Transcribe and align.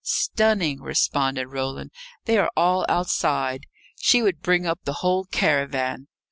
"Stunning," 0.03 0.81
responded 0.81 1.45
Roland. 1.49 1.91
"They 2.25 2.39
are 2.39 2.49
all 2.57 2.87
outside. 2.89 3.67
She 3.99 4.23
would 4.23 4.41
bring 4.41 4.65
up 4.65 4.79
the 4.83 4.93
whole 5.05 5.25
caravan. 5.25 6.07